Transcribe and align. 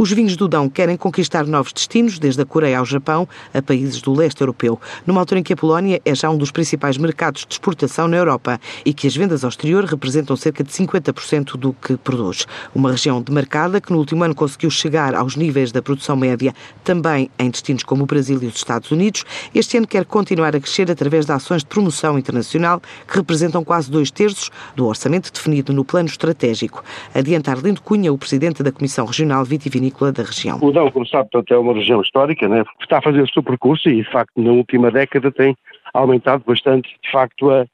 Os 0.00 0.10
vinhos 0.10 0.34
do 0.34 0.48
Dão 0.48 0.66
querem 0.66 0.96
conquistar 0.96 1.46
novos 1.46 1.74
destinos, 1.74 2.18
desde 2.18 2.40
a 2.40 2.46
Coreia 2.46 2.78
ao 2.78 2.86
Japão, 2.86 3.28
a 3.52 3.60
países 3.60 4.00
do 4.00 4.14
leste 4.14 4.40
europeu, 4.40 4.80
numa 5.06 5.20
altura 5.20 5.40
em 5.40 5.42
que 5.42 5.52
a 5.52 5.56
Polónia 5.56 6.00
é 6.06 6.14
já 6.14 6.30
um 6.30 6.38
dos 6.38 6.50
principais 6.50 6.96
mercados 6.96 7.44
de 7.46 7.52
exportação 7.52 8.08
na 8.08 8.16
Europa 8.16 8.58
e 8.82 8.94
que 8.94 9.06
as 9.06 9.14
vendas 9.14 9.44
ao 9.44 9.50
exterior 9.50 9.84
representam 9.84 10.34
cerca 10.36 10.64
de 10.64 10.72
50% 10.72 11.58
do 11.58 11.74
que 11.74 11.98
produz. 11.98 12.46
Uma 12.74 12.92
região 12.92 13.20
demarcada 13.20 13.78
que 13.78 13.92
no 13.92 13.98
último 13.98 14.24
ano 14.24 14.34
conseguiu 14.34 14.70
chegar 14.70 15.14
aos 15.14 15.36
níveis 15.36 15.70
da 15.70 15.82
produção 15.82 16.16
média 16.16 16.54
também 16.82 17.30
em 17.38 17.50
destinos 17.50 17.82
como 17.82 18.04
o 18.04 18.06
Brasil 18.06 18.42
e 18.42 18.46
os 18.46 18.56
Estados 18.56 18.90
Unidos. 18.90 19.26
Este 19.54 19.76
ano 19.76 19.86
quer 19.86 20.06
continuar 20.06 20.56
a 20.56 20.60
crescer 20.60 20.90
através 20.90 21.26
de 21.26 21.32
ações 21.32 21.60
de 21.60 21.66
promoção 21.66 22.18
internacional 22.18 22.80
que 23.06 23.18
representam 23.18 23.62
quase 23.62 23.90
dois 23.90 24.10
terços 24.10 24.50
do 24.74 24.86
orçamento 24.86 25.30
definido 25.30 25.74
no 25.74 25.84
plano 25.84 26.08
estratégico. 26.08 26.82
Adianta 27.14 27.50
Arlindo 27.50 27.82
Cunha, 27.82 28.10
o 28.10 28.16
presidente 28.16 28.62
da 28.62 28.72
Comissão 28.72 29.04
Regional 29.04 29.44
Vitivinícola 29.44 29.89
da 30.12 30.22
região. 30.22 30.58
O 30.62 30.72
Dão, 30.72 30.90
como 30.90 31.06
sabe, 31.06 31.28
portanto, 31.30 31.54
é 31.54 31.58
uma 31.58 31.74
região 31.74 32.00
histórica, 32.00 32.48
né? 32.48 32.64
está 32.80 32.98
a 32.98 33.02
fazer 33.02 33.22
o 33.22 33.28
seu 33.28 33.42
percurso 33.42 33.88
e, 33.88 34.02
de 34.02 34.10
facto, 34.10 34.40
na 34.40 34.50
última 34.52 34.90
década 34.90 35.30
tem 35.30 35.56
aumentado 35.94 36.44
bastante, 36.46 36.88
de 37.02 37.10
facto, 37.10 37.50
a, 37.50 37.66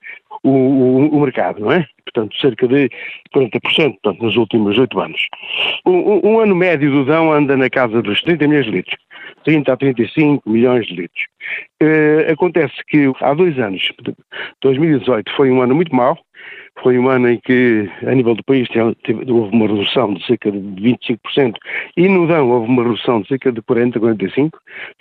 o, 0.42 0.51
o, 0.51 1.16
o, 1.16 1.20
mercado, 1.20 1.61
não 1.61 1.73
é? 1.73 1.87
Portanto, 2.05 2.37
cerca 2.41 2.66
de 2.66 2.91
40% 3.34 3.61
portanto, 3.61 4.23
nos 4.23 4.37
últimos 4.37 4.79
oito 4.79 4.98
anos. 5.01 5.27
Um, 5.84 6.27
um, 6.27 6.41
ano 6.41 6.55
médio 6.55 6.91
do 6.91 7.05
Dão 7.05 7.33
anda 7.33 7.56
na 7.56 7.69
casa 7.69 8.01
dos 8.01 8.23
30 8.23 8.48
milhões 8.48 8.64
de 8.67 8.70
litros. 8.70 8.97
30 9.45 9.73
a 9.73 9.77
35 9.77 10.51
milhões 10.51 10.87
de 10.87 10.95
litros. 10.95 11.25
Uh, 11.83 12.33
acontece 12.33 12.75
que 12.89 13.12
há 13.20 13.34
dois 13.34 13.59
anos, 13.59 13.92
2018 14.62 15.30
foi 15.37 15.51
um 15.51 15.62
ano 15.62 15.75
muito 15.75 15.95
mau, 15.95 16.19
foi 16.83 16.98
um 16.98 17.09
ano 17.09 17.29
em 17.30 17.39
que, 17.39 17.89
a 18.07 18.15
nível 18.15 18.35
do 18.35 18.45
país, 18.45 18.69
teve, 18.69 19.30
houve 19.30 19.55
uma 19.55 19.67
redução 19.67 20.15
de 20.15 20.25
cerca 20.27 20.51
de 20.51 20.59
25% 20.59 21.55
e 21.97 22.09
no 22.09 22.27
Dão 22.27 22.51
houve 22.51 22.69
uma 22.69 22.83
redução 22.83 23.23
de 23.23 23.29
cerca 23.29 23.51
de 23.51 23.62
40, 23.62 23.98
45%. 23.98 24.51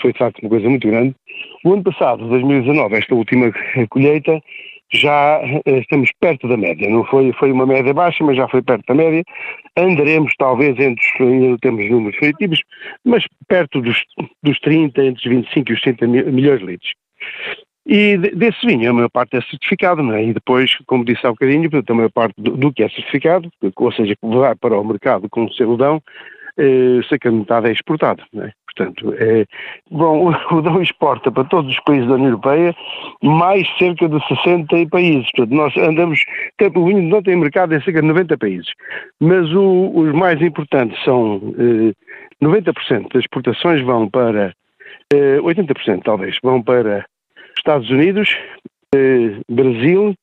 Foi, 0.02 0.14
de 0.14 0.20
facto, 0.20 0.40
uma 0.42 0.50
coisa 0.50 0.70
muito 0.70 0.88
grande. 0.88 1.16
O 1.64 1.74
ano 1.74 1.84
passado, 1.84 2.27
2019, 2.27 2.96
esta 2.96 3.16
última 3.16 3.52
colheita, 3.90 4.41
já 4.94 5.41
eh, 5.66 5.80
estamos 5.80 6.10
perto 6.20 6.48
da 6.48 6.58
média. 6.58 6.90
Não 6.90 7.04
foi, 7.05 7.32
foi 7.34 7.52
uma 7.52 7.66
média 7.66 7.94
baixa, 7.94 8.24
mas 8.24 8.38
já 8.38 8.48
foi 8.48 8.62
perto 8.62 8.86
da 8.88 8.94
média. 8.94 9.24
Andaremos 9.77 10.34
talvez 10.38 10.80
entre, 10.80 11.02
ainda 11.20 11.48
não 11.49 11.58
temos 11.58 11.90
números 11.90 12.16
definitivos, 12.20 12.62
mas 13.04 13.26
perto 13.48 13.82
dos, 13.82 14.04
dos 14.42 14.60
30, 14.60 15.04
entre 15.04 15.30
os 15.30 15.36
25 15.36 15.71
e 15.71 15.74
os 15.74 15.82
30 15.82 16.08
milhões 16.08 16.60
de 16.60 16.66
litros. 16.66 16.92
E 17.88 18.18
desse 18.18 18.66
vinho, 18.66 18.90
a 18.90 18.94
maior 18.94 19.10
parte 19.10 19.38
é 19.38 19.41
certificado, 19.41 20.02
não 20.02 20.16
é? 20.16 20.24
E 20.24 20.34
depois, 20.34 20.76
como 20.88 21.05
disse 21.05 21.26
há 21.26 21.30
um 21.30 21.34
bocadinho, 21.34 21.70
a 21.88 21.94
maior 21.94 22.12
parte 22.12 22.34
do, 22.38 22.58
do 22.58 22.74
que 22.74 22.84
é 22.84 22.90
certificado, 22.90 23.50
ou 23.76 23.92
seja, 23.92 24.16
que 24.16 24.27
vai 24.27 24.55
para 24.55 24.80
o 24.80 24.84
mercado 24.84 25.30
com 25.30 25.46
o 25.46 25.54
seludão, 25.54 26.02
eh, 26.58 27.02
cerca 27.10 27.30
de 27.30 27.36
metade 27.36 27.68
é 27.68 27.72
exportado, 27.72 28.24
não 28.34 28.46
é? 28.46 28.52
Portanto, 28.66 29.14
é, 29.18 29.46
bom, 29.90 30.34
o 30.52 30.62
Dão 30.62 30.82
exporta 30.82 31.32
para 31.32 31.44
todos 31.46 31.72
os 31.72 31.80
países 31.82 32.08
da 32.08 32.16
União 32.16 32.30
Europeia 32.30 32.76
mais 33.22 33.68
cerca 33.77 34.08
de 34.08 34.26
60 34.27 34.88
países. 34.90 35.30
Portanto, 35.32 35.55
nós 35.55 35.77
andamos, 35.77 36.24
o 36.76 36.86
vinho 36.86 37.04
não 37.04 37.22
tem 37.22 37.36
mercado 37.36 37.74
em 37.74 37.82
cerca 37.82 38.02
de 38.02 38.08
90 38.08 38.38
países. 38.38 38.72
Mas 39.20 39.52
o, 39.54 39.92
os 39.96 40.14
mais 40.14 40.42
importantes 40.42 41.02
são 41.04 41.42
eh, 41.58 41.94
90% 42.44 43.14
das 43.14 43.24
exportações 43.24 43.82
vão 43.84 44.10
para, 44.10 44.54
eh, 45.14 45.40
80% 45.40 46.04
talvez, 46.04 46.38
vão 46.42 46.62
para 46.62 47.05
Estados 47.56 47.90
Unidos, 47.90 48.30
eh, 48.94 49.40
Brasil, 49.50 50.16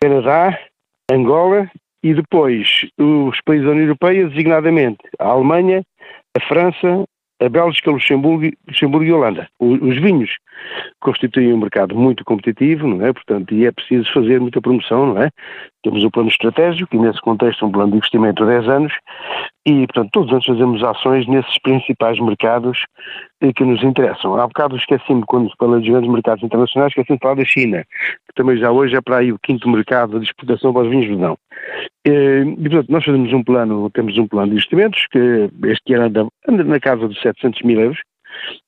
Canadá, 0.00 0.58
Angola 1.10 1.70
e 2.02 2.14
depois 2.14 2.86
os 2.98 3.40
países 3.44 3.66
da 3.66 3.72
União 3.72 3.86
Europeia, 3.86 4.28
designadamente 4.28 4.98
a 5.18 5.28
Alemanha, 5.28 5.82
a 6.36 6.40
França, 6.46 7.04
a 7.44 7.48
Bélgica, 7.48 7.90
Luxemburgo, 7.90 8.50
Luxemburgo 8.66 9.04
e 9.04 9.12
Holanda. 9.12 9.48
Os 9.58 9.96
vinhos 10.00 10.30
constituem 11.00 11.52
um 11.52 11.58
mercado 11.58 11.94
muito 11.94 12.24
competitivo, 12.24 12.86
não 12.86 13.04
é? 13.04 13.12
Portanto, 13.12 13.54
e 13.54 13.66
é 13.66 13.72
preciso 13.72 14.10
fazer 14.12 14.40
muita 14.40 14.60
promoção, 14.60 15.06
não 15.06 15.22
é? 15.22 15.30
Temos 15.82 16.02
o 16.02 16.06
um 16.06 16.10
plano 16.10 16.28
estratégico 16.28 16.96
e 16.96 16.98
nesse 16.98 17.20
contexto 17.20 17.66
um 17.66 17.70
plano 17.70 17.90
de 17.90 17.98
investimento 17.98 18.42
a 18.42 18.46
10 18.46 18.68
anos 18.68 18.92
e, 19.66 19.86
portanto, 19.86 20.10
todos 20.12 20.28
os 20.28 20.32
anos 20.32 20.46
fazemos 20.46 20.82
ações 20.82 21.26
nesses 21.26 21.58
principais 21.58 22.18
mercados 22.20 22.78
eh, 23.40 23.52
que 23.52 23.64
nos 23.64 23.82
interessam. 23.82 24.34
Há 24.34 24.46
bocado 24.46 24.76
esqueci-me, 24.76 25.22
quando 25.26 25.50
se 25.50 25.56
fala 25.58 25.78
dos 25.78 25.88
grandes 25.88 26.10
mercados 26.10 26.42
internacionais, 26.42 26.90
esqueci-me 26.90 27.18
de 27.18 27.22
falar 27.22 27.34
da 27.34 27.44
China, 27.44 27.84
que 28.26 28.34
também 28.34 28.56
já 28.56 28.70
hoje 28.70 28.96
é 28.96 29.00
para 29.00 29.18
aí 29.18 29.32
o 29.32 29.38
quinto 29.38 29.68
mercado 29.68 30.18
de 30.18 30.26
exportação 30.26 30.72
para 30.72 30.82
os 30.82 30.90
vinhos 30.90 31.08
do 31.08 31.18
Dão. 31.18 31.36
Eh, 32.06 32.42
e, 32.42 32.68
portanto, 32.68 32.90
nós 32.90 33.04
fazemos 33.04 33.32
um 33.32 33.42
plano, 33.42 33.90
temos 33.90 34.16
um 34.18 34.26
plano 34.26 34.48
de 34.48 34.52
investimentos 34.54 35.06
que 35.10 35.50
este 35.64 35.94
ano 35.94 36.30
na 36.48 36.80
casa 36.80 37.08
dos 37.08 37.20
700 37.20 37.62
mil 37.62 37.80
euros, 37.80 37.98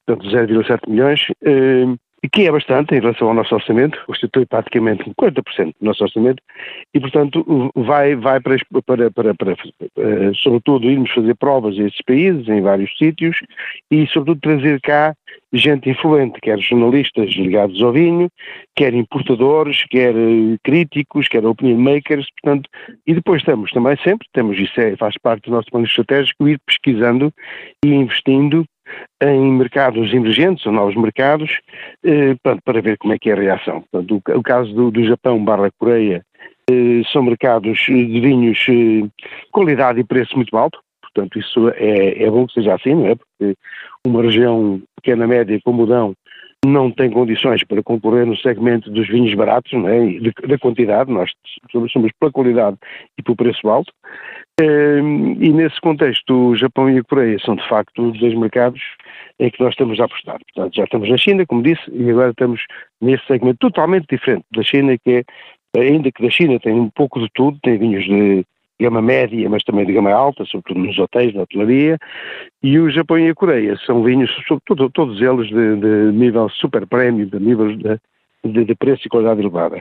portanto 0.06 0.30
0,7 0.30 0.88
milhões, 0.88 1.20
eh, 1.44 1.84
que 2.28 2.46
é 2.46 2.52
bastante 2.52 2.94
em 2.94 3.00
relação 3.00 3.28
ao 3.28 3.34
nosso 3.34 3.54
orçamento, 3.54 4.02
constitui 4.06 4.46
praticamente 4.46 5.04
40% 5.20 5.74
do 5.80 5.86
nosso 5.86 6.02
orçamento, 6.02 6.42
e 6.94 7.00
portanto 7.00 7.70
vai, 7.74 8.14
vai 8.14 8.40
para, 8.40 8.56
para, 8.84 9.10
para, 9.10 9.34
para, 9.34 9.52
eh, 9.52 10.32
sobretudo 10.34 10.90
irmos 10.90 11.10
fazer 11.10 11.34
provas 11.36 11.78
a 11.78 11.82
esses 11.82 12.00
países, 12.06 12.48
em 12.48 12.60
vários 12.60 12.90
sítios, 12.96 13.38
e 13.90 14.06
sobretudo 14.06 14.40
trazer 14.40 14.80
cá 14.80 15.14
gente 15.52 15.88
influente, 15.88 16.40
quer 16.40 16.58
jornalistas 16.58 17.30
ligados 17.34 17.80
ao 17.82 17.92
vinho, 17.92 18.28
quer 18.74 18.92
importadores, 18.94 19.84
quer 19.88 20.14
eh, 20.14 20.56
críticos, 20.62 21.28
quer 21.28 21.44
opinion 21.44 21.78
makers, 21.78 22.26
portanto, 22.40 22.68
e 23.06 23.14
depois 23.14 23.42
estamos 23.42 23.70
também 23.70 23.96
sempre, 24.02 24.26
temos 24.32 24.58
isso 24.58 24.80
é, 24.80 24.96
faz 24.96 25.16
parte 25.18 25.44
do 25.44 25.52
nosso 25.52 25.70
plano 25.70 25.86
estratégico, 25.86 26.48
ir 26.48 26.58
pesquisando 26.66 27.32
e 27.84 27.88
investindo 27.88 28.64
em 29.22 29.52
mercados 29.52 30.12
emergentes 30.12 30.64
ou 30.66 30.72
novos 30.72 30.94
mercados 30.94 31.60
eh, 32.04 32.34
para 32.64 32.82
ver 32.82 32.98
como 32.98 33.14
é 33.14 33.18
que 33.18 33.30
é 33.30 33.32
a 33.32 33.36
reação. 33.36 33.82
Portanto, 33.90 34.22
o, 34.28 34.38
o 34.38 34.42
caso 34.42 34.72
do, 34.74 34.90
do 34.90 35.04
Japão 35.04 35.42
barra 35.42 35.70
Coreia 35.78 36.22
eh, 36.70 37.02
são 37.12 37.22
mercados 37.22 37.78
de 37.86 38.20
vinhos 38.20 38.58
eh, 38.68 39.08
qualidade 39.50 40.00
e 40.00 40.04
preço 40.04 40.36
muito 40.36 40.56
alto, 40.56 40.78
portanto 41.00 41.38
isso 41.38 41.68
é, 41.70 42.22
é 42.22 42.30
bom 42.30 42.46
que 42.46 42.54
seja 42.54 42.74
assim, 42.74 42.94
não 42.94 43.06
é? 43.06 43.14
Porque 43.14 43.56
uma 44.06 44.22
região 44.22 44.82
pequena 44.96 45.26
média 45.26 45.58
como 45.64 45.84
o 45.84 45.86
Dão 45.86 46.14
não 46.64 46.90
tem 46.90 47.10
condições 47.10 47.62
para 47.64 47.82
concorrer 47.82 48.26
no 48.26 48.36
segmento 48.36 48.90
dos 48.90 49.06
vinhos 49.08 49.32
baratos, 49.34 49.72
não 49.72 49.88
é? 49.88 50.18
da 50.48 50.58
quantidade, 50.58 51.12
nós 51.12 51.30
somos 51.92 52.10
pela 52.18 52.32
qualidade 52.32 52.76
e 53.16 53.22
pelo 53.22 53.36
preço 53.36 53.68
alto, 53.68 53.92
e 54.58 55.52
nesse 55.52 55.78
contexto, 55.82 56.32
o 56.32 56.56
Japão 56.56 56.88
e 56.88 56.98
a 56.98 57.04
Coreia 57.04 57.38
são 57.40 57.56
de 57.56 57.68
facto 57.68 58.10
os 58.10 58.18
dois 58.18 58.34
mercados 58.34 58.80
em 59.38 59.50
que 59.50 59.62
nós 59.62 59.72
estamos 59.74 60.00
a 60.00 60.04
apostar. 60.04 60.38
Portanto, 60.54 60.74
já 60.74 60.84
estamos 60.84 61.10
na 61.10 61.18
China, 61.18 61.44
como 61.44 61.62
disse, 61.62 61.82
e 61.92 62.10
agora 62.10 62.30
estamos 62.30 62.62
nesse 62.98 63.26
segmento 63.26 63.58
totalmente 63.58 64.06
diferente 64.08 64.46
da 64.54 64.62
China, 64.62 64.96
que 64.96 65.24
é, 65.76 65.78
ainda 65.78 66.10
que 66.10 66.22
da 66.22 66.30
China 66.30 66.58
tem 66.58 66.72
um 66.72 66.88
pouco 66.88 67.20
de 67.20 67.28
tudo, 67.34 67.58
tem 67.62 67.76
vinhos 67.76 68.04
de 68.04 68.46
gama 68.80 69.02
média, 69.02 69.48
mas 69.50 69.62
também 69.62 69.84
de 69.84 69.92
gama 69.92 70.10
alta, 70.10 70.44
sobretudo 70.46 70.86
nos 70.86 70.98
hotéis, 70.98 71.34
na 71.34 71.42
hotelaria, 71.42 71.98
e 72.62 72.78
o 72.78 72.90
Japão 72.90 73.18
e 73.18 73.28
a 73.28 73.34
Coreia 73.34 73.76
são 73.84 74.02
vinhos, 74.02 74.30
sobretudo, 74.48 74.88
todos 74.88 75.20
eles 75.20 75.48
de, 75.48 75.76
de 75.76 76.12
nível 76.16 76.48
super 76.48 76.86
prémio, 76.86 77.26
de 77.26 77.38
nível 77.38 77.76
de, 77.76 77.98
de, 78.46 78.64
de 78.64 78.74
preço 78.74 79.02
e 79.06 79.08
qualidade 79.08 79.40
elevada. 79.40 79.80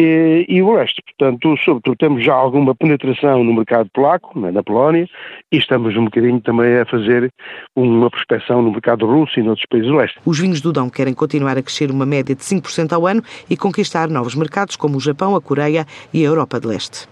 E, 0.00 0.46
e, 0.48 0.62
o 0.62 0.76
resto, 0.76 1.02
portanto, 1.04 1.56
sobretudo 1.64 1.96
temos 1.96 2.24
já 2.24 2.34
alguma 2.34 2.74
penetração 2.74 3.42
no 3.42 3.52
mercado 3.52 3.90
polaco, 3.92 4.38
na 4.38 4.62
Polónia, 4.62 5.08
e 5.50 5.56
estamos 5.56 5.96
um 5.96 6.04
bocadinho 6.04 6.40
também 6.40 6.78
a 6.78 6.86
fazer 6.86 7.32
uma 7.74 8.10
prospecção 8.10 8.62
no 8.62 8.70
mercado 8.70 9.06
russo 9.06 9.38
e 9.40 9.42
noutros 9.42 9.66
países 9.68 9.90
do 9.90 9.96
leste. 9.96 10.18
Os 10.24 10.38
vinhos 10.38 10.60
do 10.60 10.72
Dão 10.72 10.88
querem 10.88 11.14
continuar 11.14 11.58
a 11.58 11.62
crescer 11.62 11.90
uma 11.90 12.06
média 12.06 12.34
de 12.34 12.42
5% 12.42 12.92
ao 12.92 13.06
ano 13.06 13.22
e 13.50 13.56
conquistar 13.56 14.08
novos 14.08 14.34
mercados 14.34 14.76
como 14.76 14.96
o 14.96 15.00
Japão, 15.00 15.34
a 15.34 15.40
Coreia 15.40 15.84
e 16.12 16.24
a 16.24 16.28
Europa 16.28 16.60
de 16.60 16.68
Leste. 16.68 17.06